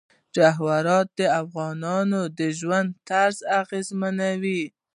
[0.35, 4.63] جواهرات د افغانانو د ژوند طرز اغېزمنوي.